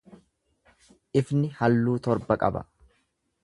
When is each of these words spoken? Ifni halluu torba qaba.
Ifni 1.21 1.51
halluu 1.59 2.01
torba 2.09 2.41
qaba. 2.47 2.67